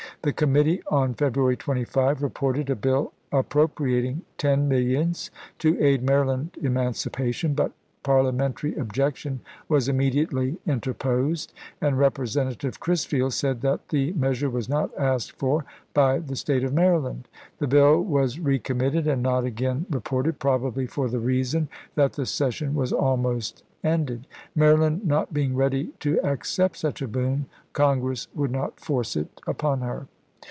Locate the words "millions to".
4.69-5.79